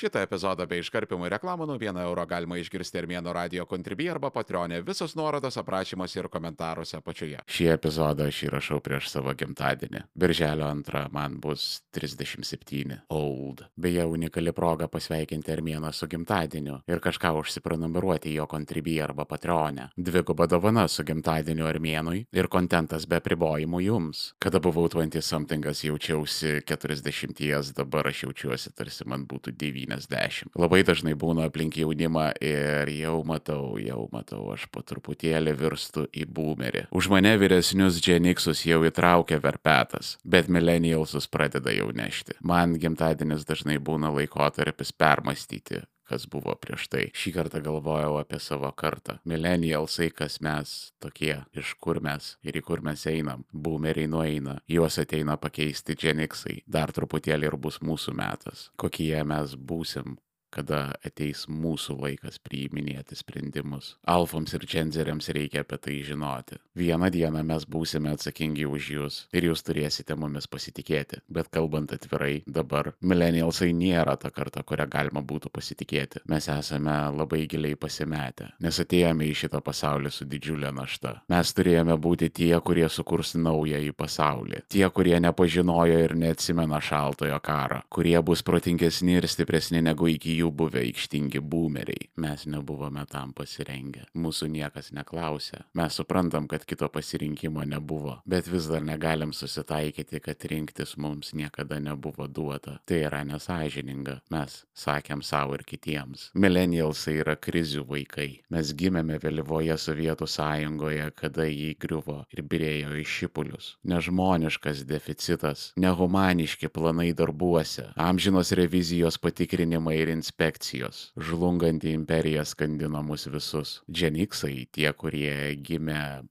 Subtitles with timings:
[0.00, 4.78] Šitą epizodą bei iškarpimų reklamų nuo 1 euro galima išgirsti Armėno radio kontribį arba patronė.
[4.80, 7.42] Visos nuorodos aprašymuose ir komentaruose apačioje.
[7.44, 10.00] Šį epizodą aš įrašau prieš savo gimtadienį.
[10.16, 12.96] Birželio antrą man bus 37.
[13.12, 13.60] Old.
[13.76, 19.90] Beje, unikali proga pasveikinti Armėną su gimtadieniu ir kažką užsiprenumeruoti jo kontribį arba patronę.
[20.00, 24.24] Dviguba dovana su gimtadieniu Armėnui ir kontentas be pribojimų jums.
[24.40, 29.89] Kada buvau 20 something'as jaučiausi 40, dabar aš jaučiuosi tarsi man būtų 9.
[29.90, 30.52] 90.
[30.60, 36.26] Labai dažnai būnu aplink jaunimą ir jau matau, jau matau, aš po truputėlį virstu į
[36.30, 36.86] boomerį.
[36.94, 42.38] Už mane vyresnius dženiksus jau įtraukia verpetas, bet millennialsus pradeda jau nešti.
[42.40, 47.04] Man gimtadienis dažnai būna laikotarpis permastyti, kas buvo prieš tai.
[47.14, 49.18] Šį kartą galvojau apie savo kartą.
[49.30, 53.46] Millennialsai, kas mes tokie, iš kur mes ir į kur mes einam.
[53.52, 56.60] Boomeriai nueina, juos ateina pakeisti dženiksai.
[56.66, 58.68] Dar truputėlį ir bus mūsų metas.
[58.80, 60.18] Kokie mes būsim
[60.50, 63.94] kada ateis mūsų laikas priiminėti sprendimus.
[64.10, 66.58] Alfoms ir dženzeriams reikia apie tai žinoti.
[66.78, 71.20] Vieną dieną mes būsime atsakingi už jūs ir jūs turėsite mumis pasitikėti.
[71.28, 76.24] Bet kalbant atvirai, dabar millennialsai nėra ta karta, kurią galima būtų pasitikėti.
[76.30, 81.20] Mes esame labai giliai pasimetę, nes atėjome į šitą pasaulį su didžiulė našta.
[81.30, 84.64] Mes turėjome būti tie, kurie sukurs naują į pasaulį.
[84.72, 87.82] Tie, kurie nepažinojo ir neatsimena šaltojo karo.
[87.92, 92.08] Kurie bus protingesni ir stipresni negu iki jų buvę aikštingi boomeriai.
[92.20, 94.06] Mes nebuvome tam pasirengę.
[94.16, 95.64] Mūsų niekas neklausė.
[95.78, 101.80] Mes suprantam, kad kito pasirinkimo nebuvo, bet vis dar negalim susitaikyti, kad rinktis mums niekada
[101.80, 102.78] nebuvo duota.
[102.88, 104.20] Tai yra nesažininga.
[104.32, 106.30] Mes sakėm savo ir kitiems.
[106.34, 108.28] Millennialsai yra krizių vaikai.
[108.50, 113.74] Mes gimėme vėlyvoje Sovietų sąjungoje, kada jį griuvo ir birėjo į šipulius.
[113.88, 121.12] Nežmoniškas deficitas, nehumaniški planai darbuose, amžinos revizijos patikrinimai ir inspekcijos inspekcijos.
[121.16, 123.80] Žlunganti imperija skandino mus visus.
[123.90, 126.22] Dženiksai, tie, kurie gimė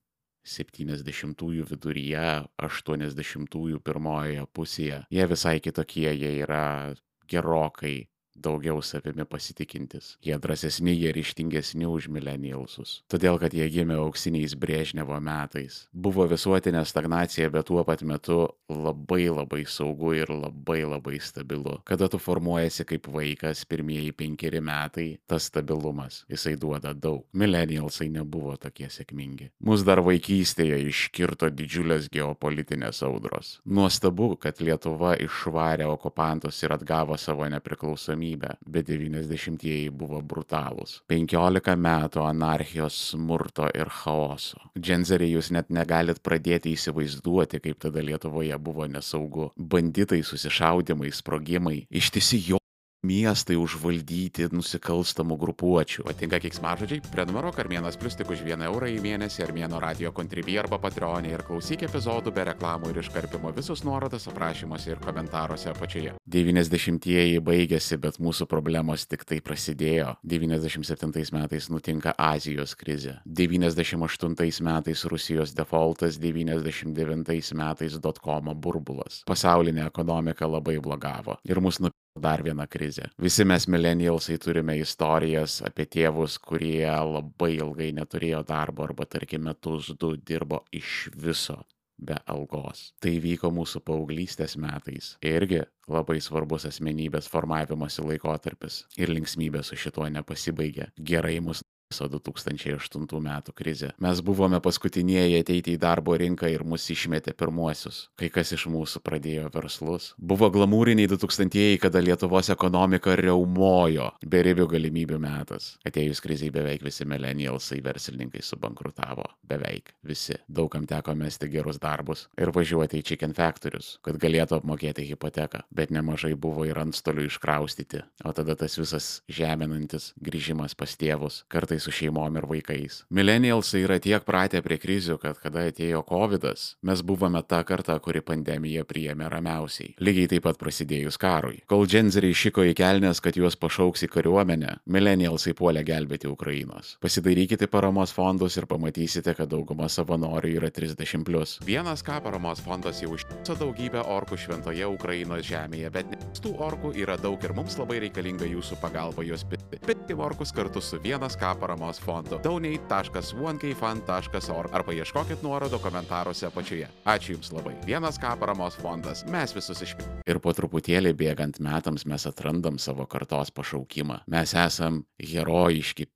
[0.47, 6.95] 70-ųjų viduryje, 80-ųjų pirmojoje pusėje, jie visai kitokie, jie yra
[7.29, 8.07] gerokai
[8.41, 10.15] daugiau savimi pasitikintis.
[10.23, 13.01] Jie drąsesni, jie ryštingesni už millennialsus.
[13.11, 15.85] Todėl, kad jie gimė auksiniais Brėžnevo metais.
[15.93, 21.79] Buvo visuotinė stagnacija, bet tuo pat metu labai labai saugu ir labai labai stabilu.
[21.85, 27.25] Kada tu formuojasi kaip vaikas pirmieji penkeri metai, tas stabilumas, jisai duoda daug.
[27.33, 29.51] Millennialsai nebuvo tokie sėkmingi.
[29.65, 33.57] Mūsų dar vaikystėje iškirto didžiulės geopolitinės audros.
[33.65, 41.01] Nuostabu, kad Lietuva išvarė okupantus ir atgavo savo nepriklausomybę nepriklausomybę, bet 90-ieji buvo brutalūs.
[41.07, 44.59] 15 metų anarchijos, smurto ir chaoso.
[44.77, 49.51] Dženzeriai jūs net negalit pradėti įsivaizduoti, kaip tada Lietuvoje buvo nesaugu.
[49.57, 52.59] Banditai, susišaudimai, sprogimai, ištisi jo
[53.05, 56.03] miestai užvaldyti nusikalstamų grupuočių.
[56.07, 57.01] Patinka kiksmažodžiai?
[57.13, 61.43] Prenumeruok Armėnas Plus tik už 1 eurą į mėnesį Armėno radio kontribį arba patronį ir
[61.47, 66.15] klausyk epizodų be reklamų ir iškarpimo visus nuorodas aprašymuose ir komentaruose apačioje.
[66.29, 70.17] 90-ieji baigėsi, bet mūsų problemos tik tai prasidėjo.
[70.27, 73.19] 97 metais nutinka Azijos krizė.
[73.25, 79.23] 98 metais Rusijos defaultas, 99 metais dotkomo burbulas.
[79.29, 83.09] Pasaulinė ekonomika labai blogavo ir mus nupirko dar viena krizė.
[83.21, 89.91] Visi mes millennialsai turime istorijas apie tėvus, kurie labai ilgai neturėjo darbo arba tarkim metus
[89.99, 91.61] du dirbo iš viso
[91.99, 92.93] be algos.
[93.03, 95.15] Tai vyko mūsų paauglystės metais.
[95.25, 98.85] Irgi labai svarbus asmenybės formavimosi laikotarpis.
[98.97, 100.89] Ir linksmybė su šituo nepasibaigė.
[100.95, 103.89] Gerai mus viso 2008 metų krizė.
[103.97, 108.09] Mes buvome paskutinieji ateiti į darbo rinką ir mus išmetė pirmuosius.
[108.19, 110.13] Kai kas iš mūsų pradėjo verslus.
[110.17, 114.11] Buvo glamūriniai 2000-ieji, kada Lietuvos ekonomika reumojo.
[114.21, 115.71] Beribių galimybių metas.
[115.87, 119.25] Atėjus kriziai beveik visi millennialsai verslininkai subankrutavo.
[119.49, 120.37] Beveik visi.
[120.47, 125.65] Daugam teko mesti gerus darbus ir važiuoti į chicken factorius, kad galėtų apmokėti hipoteką.
[125.73, 128.03] Bet nemažai buvo ir antstolių iškraustyti.
[128.25, 131.43] O tada tas visas žeminantis grįžimas pas tėvus.
[131.49, 133.03] Kartais su šeimom ir vaikais.
[133.09, 136.47] Millennialsai yra tiek pratę prie krizių, kad kada atėjo COVID,
[136.87, 139.95] mes buvome ta karta, kuri pandemiją priėmė ramiausiai.
[140.03, 141.61] Lygiai taip pat prasidėjus karui.
[141.69, 146.95] Kol dženzeriai šiko į kelnes, kad juos pašauks į kariuomenę, millennialsai puolė gelbėti Ukrainos.
[147.03, 151.23] Pasidarykite paramos fondus ir pamatysite, kad dauguma savanorių yra 30.
[151.27, 151.57] Plus.
[151.65, 157.17] Vienas ką paramos fondas jau užtiso daugybę orkų šventoje Ukrainos žemėje, bet tų orkų yra
[157.19, 159.79] daug ir mums labai reikalinga jūsų pagalba juos pitti.
[159.85, 166.87] Pitti orkus kartu su vienas ką paramos paramos fondu donate.onekfund.org arba ieškokit nuorodų komentaruose apačioje.
[167.05, 167.75] Ačiū Jums labai.
[167.85, 169.21] Vienas K paramos fondas.
[169.29, 170.25] Mes visus išpildėme.
[170.25, 174.25] Ir po truputėlį bėgant metams mes atrandam savo kartos pašaukimą.
[174.33, 176.09] Mes esam herojiški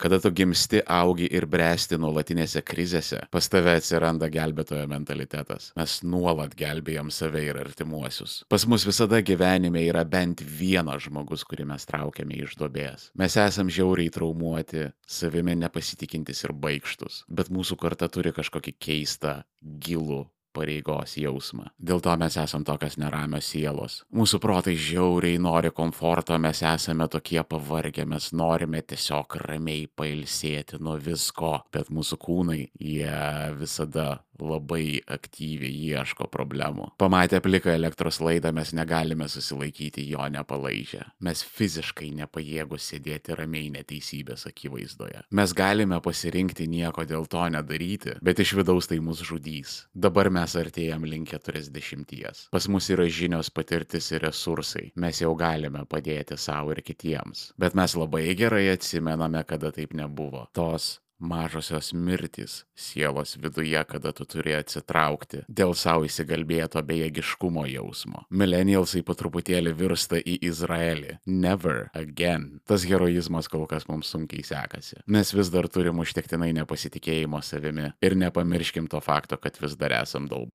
[0.00, 5.70] Kada tu gimsti, augi ir bręsti nuolatinėse krizėse, pas tave atsiranda gelbėtojo mentalitetas.
[5.78, 8.40] Mes nuolat gelbėjom save ir artimuosius.
[8.50, 13.10] Pas mus visada gyvenime yra bent vienas žmogus, kurį mes traukiame iš dobės.
[13.20, 20.24] Mes esam žiauriai traumuoti, savimi nepasitikintis ir baigštus, bet mūsų karta turi kažkokį keistą, gilų
[20.56, 21.68] pareigos jausmą.
[21.76, 24.00] Dėl to mes esam tokios neramios sielos.
[24.16, 30.96] Mūsų protai žiauriai nori komforto, mes esame tokie pavargę, mes norime tiesiog ramiai pailsėti nuo
[31.00, 33.20] visko, bet mūsų kūnai, jie
[33.60, 34.08] visada
[34.40, 36.90] labai aktyviai ieško problemų.
[37.00, 41.02] Pamatę pliką elektros laidą mes negalime susilaikyti jo nepalaižę.
[41.26, 45.22] Mes fiziškai nepajėgus sėdėti ramiai neteisybės akivaizdoje.
[45.30, 49.78] Mes galime pasirinkti nieko dėl to nedaryti, bet iš vidaus tai mus žudys.
[49.94, 52.46] Dabar mes artėjam link 40.
[52.52, 54.90] Pas mus yra žinios, patirtis ir resursai.
[54.96, 57.50] Mes jau galime padėti savo ir kitiems.
[57.58, 60.46] Bet mes labai gerai atsimename, kada taip nebuvo.
[60.56, 68.24] Tos mažosios mirtys sielos viduje, kada tu turi atsitraukti dėl savo įsigalbėto bejėgiškumo jausmo.
[68.30, 71.18] Millennialsai po truputėlį virsta į Izraelį.
[71.26, 72.60] Never again.
[72.68, 75.00] Tas heroizmas kol kas mums sunkiai sekasi.
[75.06, 80.28] Mes vis dar turim užtektinai nepasitikėjimo savimi ir nepamirškim to fakto, kad vis dar esam
[80.30, 80.52] daug.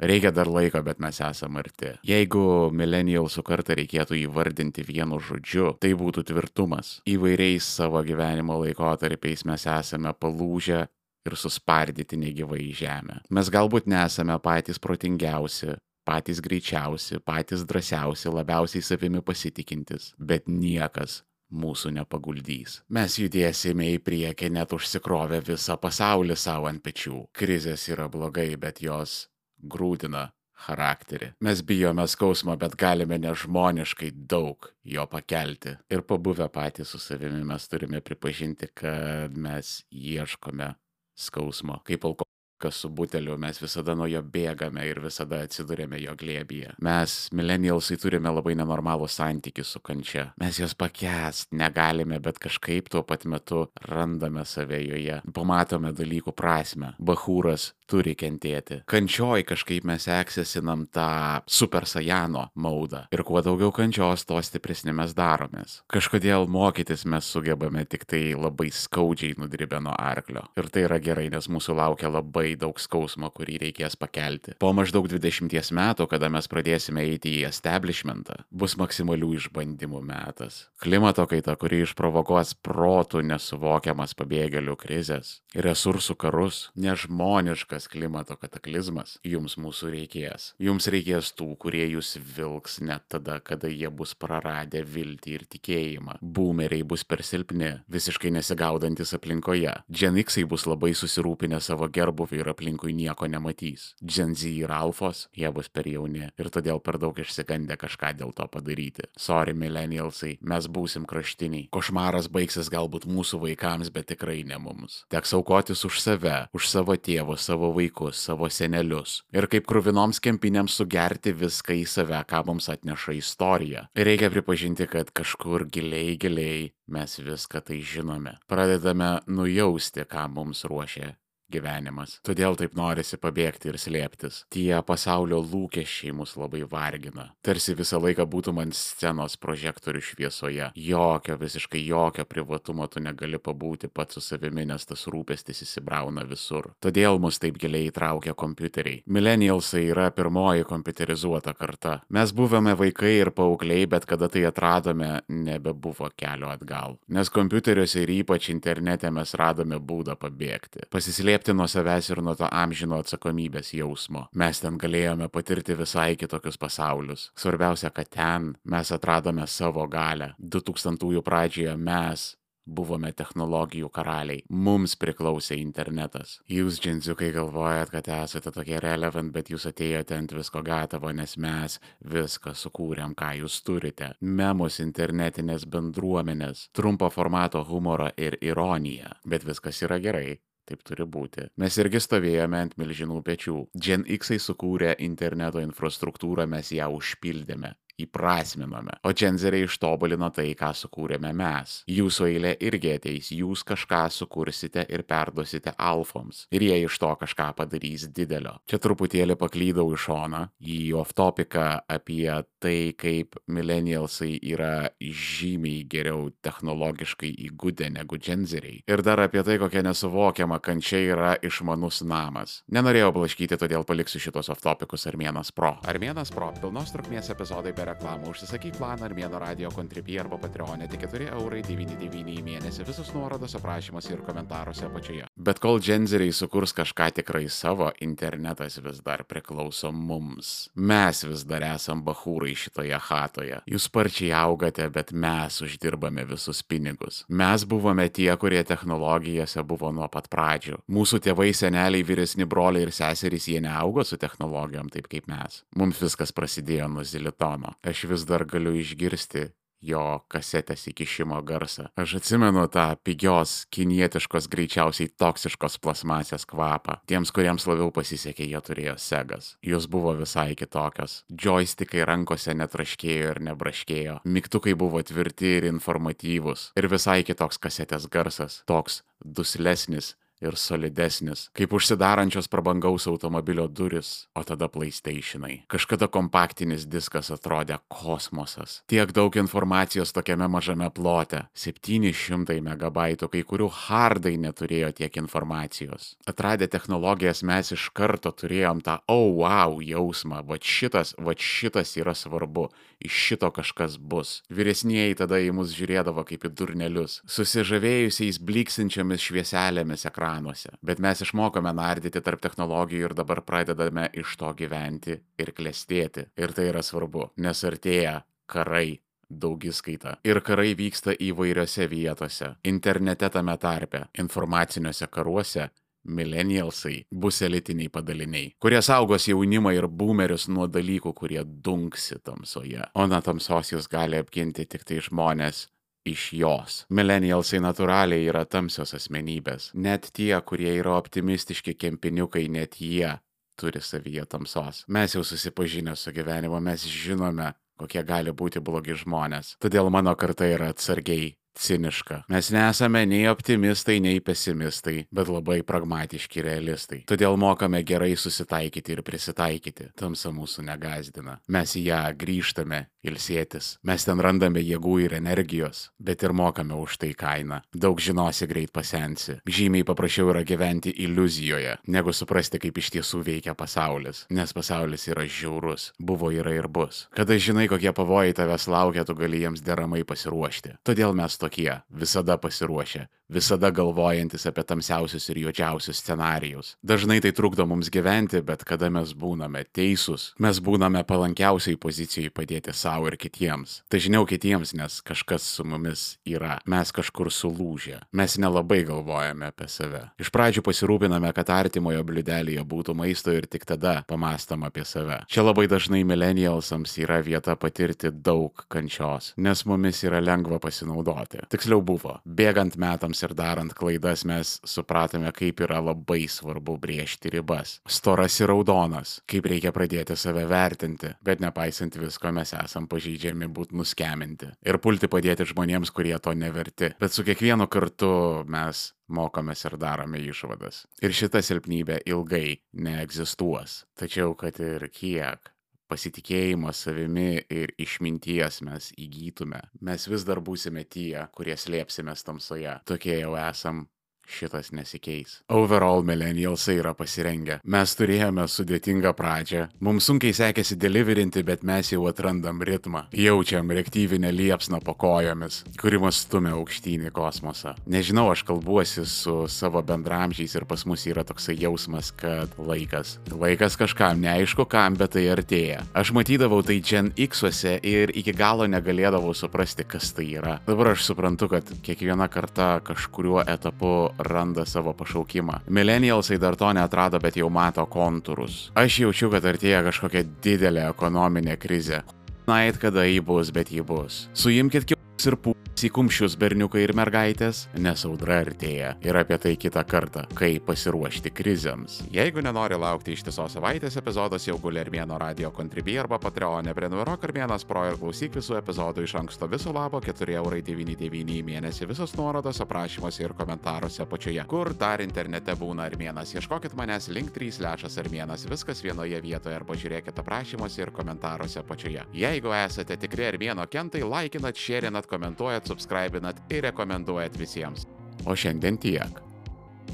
[0.00, 1.90] Reikia dar laiko, bet mes esame arti.
[2.08, 6.94] Jeigu millennialsų kartą reikėtų įvardinti vienu žodžiu, tai būtų tvirtumas.
[7.10, 10.86] Įvairiais savo gyvenimo laikotarpiais mes esame palūžę
[11.28, 13.20] ir suspardyti negyvai į žemę.
[13.28, 15.76] Mes galbūt nesame patys protingiausi,
[16.08, 21.20] patys greičiausi, patys drąsiausi, labiausiai savimi pasitikintis, bet niekas
[21.50, 22.78] mūsų nepaguldys.
[22.88, 27.26] Mes judėsime į priekį net užsikrovę visą pasaulį savo ant pečių.
[27.36, 29.26] Krizės yra blogai, bet jos
[29.62, 30.28] grūdina
[30.60, 31.32] charakterį.
[31.44, 35.76] Mes bijome skausmo, bet galime nežmoniškai daug jo pakelti.
[35.92, 40.74] Ir pabuvę patys su savimi mes turime pripažinti, kad mes ieškome
[41.16, 41.80] skausmo.
[41.88, 42.28] Kaip alko
[42.60, 46.74] kas su buteliu, mes visada nuo jo bėgame ir visada atsidurėme jo glėbyje.
[46.84, 50.26] Mes, millennialsai, turime labai nenormalų santykių su kančia.
[50.40, 55.20] Mes jos pakęst negalime, bet kažkaip tuo pat metu randame save joje.
[55.34, 56.92] Pamatome dalykų prasme.
[57.00, 58.80] Bahūras turi kentėti.
[58.90, 63.04] Kančioj kažkaip mes eksesinam tą super sajano maudą.
[63.14, 65.80] Ir kuo daugiau kančios, to stipresni mes daromės.
[65.90, 70.46] Kažkodėl mokytis mes sugebame tik tai labai skaudžiai nudribę nuo arklio.
[70.58, 74.56] Ir tai yra gerai, nes mūsų laukia labai daug skausmo, kurį reikės pakelti.
[74.62, 80.62] Po maždaug 20 metų, kada mes pradėsime eiti į establishmentą, bus maksimalių išbandymų metas.
[80.82, 89.56] Klimato kaita, kuri išprovokuos protų nesuvokiamas pabėgėlių krizės, resursų karus, nežmoniškas tikras klimato kataklizmas, jums
[89.56, 90.54] mūsų reikės.
[90.60, 96.18] Jums reikės tų, kurie jūs vilks net tada, kada jie bus praradę viltį ir tikėjimą.
[96.20, 99.72] Boomeriai bus per silpni, visiškai nesigaudantis aplinkoje.
[99.90, 103.94] Xai bus labai susirūpinę savo gerbuvį ir aplinkui nieko nematys.
[104.02, 108.34] Gen Z ir Alfos, jie bus per jauni ir todėl per daug išsigandę kažką dėl
[108.36, 109.08] to padaryti.
[109.16, 111.68] Sorry, millennialsai, mes būsim kraštiniai.
[111.72, 115.04] Košmaras baigsis galbūt mūsų vaikams, bet tikrai ne mums.
[115.10, 119.22] Teks aukotis už save, už savo tėvų, savo savo vaikus, savo senelius.
[119.32, 123.88] Ir kaip kruvinoms kempinėms sugerti viską į save, ką mums atneša istorija.
[123.94, 128.38] Reikia pripažinti, kad kažkur giliai, giliai mes viską tai žinome.
[128.48, 131.14] Pradedame nujausti, ką mums ruošia
[131.52, 132.18] gyvenimas.
[132.26, 134.44] Todėl taip norisi pabėgti ir slėptis.
[134.52, 137.30] Tie pasaulio lūkesčiai mus labai vargina.
[137.46, 140.70] Tarsi visą laiką būtum ant scenos projektorių šviesoje.
[140.74, 146.70] Jokio, visiškai jokio privatumo tu negali pabūti pats su savimi, nes tas rūpestis įsibrauna visur.
[146.82, 149.02] Todėl mus taip giliai įtraukia kompiuteriai.
[149.06, 152.00] Millennialsai yra pirmoji kompiuterizuota karta.
[152.10, 156.98] Mes buvome vaikai ir paaugliai, bet kada tai atradome, nebebuvo kelio atgal.
[157.08, 160.86] Nes kompiuteriuose ir ypač internete mes radome būdą pabėgti.
[160.92, 164.28] Pasislėpti paslėpti nuo savęs ir nuo to amžino atsakomybės jausmo.
[164.34, 167.30] Mes ten galėjome patirti visai kitokius pasaulius.
[167.34, 170.34] Svarbiausia, kad ten mes atradome savo galę.
[170.38, 174.42] 2000-ųjų pradžioje mes buvome technologijų karaliai.
[174.50, 176.40] Mums priklausė internetas.
[176.46, 181.80] Jūs, džinsiukai, galvojat, kad esate tokie relevant, bet jūs atėjote ant visko gatavo, nes mes
[182.04, 184.12] viską sukūrėm, ką jūs turite.
[184.20, 189.16] Memus, internetinės bendruomenės, trumpo formato humorą ir ironiją.
[189.24, 190.38] Bet viskas yra gerai.
[190.68, 191.48] Taip turi būti.
[191.58, 193.56] Mes irgi stovėjome ant milžinų pečių.
[193.86, 197.74] Gen X sukūrė interneto infrastruktūrą, mes ją užpildėme.
[198.04, 201.80] Įprasminome, o dženzeriai ištobulino tai, ką sukūrėme mes.
[201.90, 206.46] Jūsų eilė irgi ateis, jūs kažką sukursite ir perduosite alfoms.
[206.54, 208.56] Ir jie iš to kažką padarys didelio.
[208.70, 212.28] Čia truputėlį paklydau į šoną, į off-topiką apie
[212.60, 218.82] tai, kaip millennialsai yra žymiai geriau technologiškai įgūdę negu dženzeriai.
[218.90, 222.60] Ir dar apie tai, kokia nesuvokiama kančia yra išmanus namas.
[222.72, 225.76] Nenorėjau blaškyti, todėl paliksiu šitos off-topikus Armėnas Pro.
[225.90, 228.32] Armėnas Pro- pilnos trukmės epizodai be reklamų.
[228.34, 232.88] Užsisakyk planą Armėno radio kontribį arba Patreonė tik 4 eurai 99 į mėnesį.
[232.90, 235.29] Visus nuorodos aprašymuose ir komentaruose apačioje.
[235.40, 240.68] Bet kol dženzeriai sukurs kažką tikrai savo, internetas vis dar priklauso mums.
[240.76, 243.62] Mes vis dar esam bahūrai šitoje hatoje.
[243.72, 247.22] Jūs sparčiai augate, bet mes uždirbame visus pinigus.
[247.32, 250.82] Mes buvome tie, kurie technologijose buvo nuo pat pradžių.
[250.92, 255.62] Mūsų tėvai, seneliai, vyresni broliai ir seserys jie neaugo su technologijom taip kaip mes.
[255.72, 257.78] Mums viskas prasidėjo nuo zilitono.
[257.80, 259.48] Aš vis dar galiu išgirsti
[259.82, 261.88] jo kasetės įkišimo garsą.
[262.00, 267.00] Aš atsimenu tą pigios, kinietiškos, greičiausiai toksiškos plasmasės kvapą.
[267.10, 269.54] Tiems, kuriems labiau pasisekė, jie turėjo segas.
[269.66, 271.20] Jos buvo visai kitokios.
[271.30, 274.20] Joystikai rankose netraškėjo ir nebraškėjo.
[274.24, 276.70] Mygtukai buvo tvirti ir informatyvūs.
[276.80, 278.62] Ir visai kitoks kasetės garsas.
[278.68, 285.62] Toks duslesnis ir solidesnis, kaip užsidarančios prabangaus automobilio duris, o tada PlayStationai.
[285.70, 288.80] Kažkada kompaktinis diskas atrodė kosmosas.
[288.90, 296.16] Tiek daug informacijos tokiame mažame plote- 700 MB, kai kurių hardai neturėjo tiek informacijos.
[296.26, 302.14] Atradę technologijas mes iš karto turėjom tą oh wow jausmą, va šitas, va šitas yra
[302.14, 302.70] svarbu,
[303.00, 304.42] iš šito kažkas bus.
[304.50, 310.70] Vyresnieji tada į mus žiūrėdavo kaip į durnelius, susižavėjusiais bliksinčiomis švieselėmis ekranuose.
[310.82, 316.30] Bet mes išmokome nardyti tarp technologijų ir dabar pradedame iš to gyventi ir klestėti.
[316.36, 320.18] Ir tai yra svarbu, nes artėja karai daugiskaita.
[320.24, 322.54] Ir karai vyksta įvairiose vietose.
[322.64, 325.70] Internete tame tarpe, informaciniuose karuose
[326.04, 332.86] millennialsai bus elitiniai padaliniai, kurie saugos jaunimą ir boomerius nuo dalykų, kurie dunksi tamsoje.
[332.94, 335.66] O nuo tamsos jūs gali apginti tik tai žmonės
[336.12, 336.84] iš jos.
[336.90, 339.70] Millennialsai natūraliai yra tamsios asmenybės.
[339.74, 343.16] Net tie, kurie yra optimistiški kempiniukai, net jie
[343.60, 344.84] turi savyje tamsos.
[344.88, 349.56] Mes jau susipažinę su gyvenimu, mes žinome, kokie gali būti blogi žmonės.
[349.60, 352.22] Todėl mano karta yra atsargiai ciniška.
[352.28, 357.02] Mes nesame nei optimistai, nei pesimistai, bet labai pragmatiški realistai.
[357.10, 359.90] Todėl mokame gerai susitaikyti ir prisitaikyti.
[359.98, 361.38] Tamsa mūsų negazdina.
[361.48, 363.76] Mes į ją grįžtame ilsėtis.
[363.86, 367.60] Mes ten randame jėgų ir energijos, bet ir mokame už tai kainą.
[367.72, 369.38] Daug žinosi, greit pasensi.
[369.48, 374.26] Žymiai paprasčiau yra gyventi iliuzijoje, negu suprasti, kaip iš tiesų veikia pasaulis.
[374.30, 375.90] Nes pasaulis yra žiaurus.
[375.98, 377.06] Buvo, yra ir bus.
[377.16, 380.76] Kada žinai, kokie pavojai tavęs laukia, tu gali jiems deramai pasiruošti.
[380.86, 386.74] Todėl mes tokie, visada pasiruošę, visada galvojantis apie tamsiausius ir juodžiausius scenarijus.
[386.82, 392.74] Dažnai tai trukdo mums gyventi, bet kada mes būname teisūs, mes būname palankiausiai pozicijai padėti
[392.74, 393.80] savo ir kitiems.
[393.92, 400.02] Dažniau kitiems, nes kažkas su mumis yra, mes kažkur sulūžę, mes nelabai galvojame apie save.
[400.20, 405.22] Iš pradžių pasirūpiname, kad artimojo bliudelėje būtų maisto ir tik tada pamastam apie save.
[405.30, 411.44] Čia labai dažnai millennialsams yra vieta patirti daug kančios, nes mumis yra lengva pasinaudoti.
[411.52, 417.78] Tiksliau buvo, bėgant metams ir darant klaidas mes supratome, kaip yra labai svarbu brėžti ribas.
[417.88, 423.78] Storas ir raudonas, kaip reikia pradėti save vertinti, bet nepaisant visko mes esam pažeidžiami būti
[423.78, 424.52] nuskeminti.
[424.66, 426.94] Ir pulti padėti žmonėms, kurie to neverti.
[427.00, 428.10] Bet su kiekvienu kartu
[428.50, 430.84] mes mokomės ir darome išvadas.
[431.02, 433.84] Ir šita silpnybė ilgai neegzistuos.
[433.98, 435.50] Tačiau, kad ir kiek
[435.90, 442.78] pasitikėjimo savimi ir išminties mes įgytume, mes vis dar būsime tie, kurie slėpsimės tamsoje.
[442.88, 443.88] Tokie jau esam
[444.30, 445.40] šitas nesikeis.
[445.50, 447.58] Overall millennialsai yra pasirengę.
[447.64, 453.06] Mes turėjome sudėtingą pradžią, mums sunkiai sekėsi deliverinti, bet mes jau atrandam ritmą.
[453.16, 457.74] Jaučiam reaktyvinę liepsną po kojomis, kuri mus stumia aukštyn į kosmosą.
[457.90, 463.18] Nežinau, aš kalbuosi su savo bendramžiais ir pas mus yra toksai jausmas, kad laikas.
[463.30, 465.82] Laikas kažkam, neaišku kam, bet tai artėja.
[465.96, 470.58] Aš matydavau tai Gen X-uose ir iki galo negalėdavau suprasti, kas tai yra.
[470.66, 475.60] Dabar aš suprantu, kad kiekviena karta kažkuriuo etapu randa savo pašaukimą.
[475.68, 478.70] Millennialsai dar to neatrado, bet jau mato kontūrus.
[478.78, 482.02] Aš jaučiu, kad artėja kažkokia didelė ekonominė krizė.
[482.50, 484.24] Nait, kada jį bus, bet jį bus.
[484.34, 484.88] Suimkit
[485.28, 490.26] ir pūs į kumščius berniukai ir mergaitės, nes audra artėja ir apie tai kitą kartą,
[490.36, 492.00] kaip pasiruošti krizėms.
[492.12, 497.64] Jeigu nenori laukti ištisos savaitės, epizodas jau guli Armėno radio kontribį arba Patreonė, prenumeruok Armėnas
[497.68, 503.24] Pro ir klausyk visų epizodų iš anksto viso labo 4,99 į mėnesį, visos nuorodos aprašymuose
[503.24, 504.44] ir komentaruose apačioje.
[504.50, 509.78] Kur dar internete būna Armėnas, ieškokit manęs link 3 lešas Armėnas, viskas vienoje vietoje arba
[509.80, 512.04] žiūrėkit aprašymuose ir komentaruose apačioje.
[512.16, 517.86] Jeigu esate tikri Armėno kentai, laikinat, šėrinat, komentuojat, subscribinat ir rekomenduojat visiems.
[518.26, 519.22] O šiandien tiek.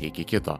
[0.00, 0.58] Iki kito.